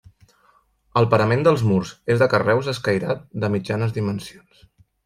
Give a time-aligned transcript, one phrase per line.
[1.01, 4.69] El parament dels murs és de carreus escairats de mitjanes dimensions.